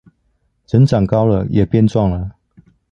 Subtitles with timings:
[0.67, 2.31] 人長高了也變壯了